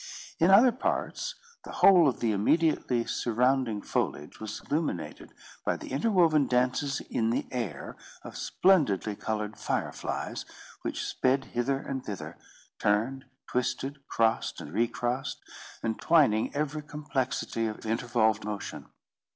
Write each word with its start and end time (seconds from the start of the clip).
In 0.39 0.49
other 0.49 0.71
parts, 0.71 1.35
the 1.63 1.73
whole 1.73 2.07
of 2.07 2.21
the 2.21 2.31
immediately 2.31 3.05
surrounding 3.05 3.83
foliage 3.83 4.39
was 4.39 4.59
illuminated 4.61 5.31
by 5.63 5.77
the 5.77 5.91
interwoven 5.91 6.47
dances 6.47 7.01
in 7.01 7.29
the 7.29 7.45
air 7.51 7.95
of 8.23 8.35
splendidly 8.35 9.15
coloured 9.15 9.59
fire 9.59 9.91
flies, 9.91 10.43
which 10.81 11.05
sped 11.05 11.45
hither 11.53 11.77
and 11.77 12.03
thither, 12.03 12.35
turned, 12.79 13.25
twisted, 13.45 13.99
crossed, 14.07 14.59
and 14.59 14.73
recrossed, 14.73 15.37
entwining 15.83 16.55
every 16.55 16.81
complexity 16.81 17.67
of 17.67 17.85
intervolved 17.85 18.43
motion. 18.43 18.87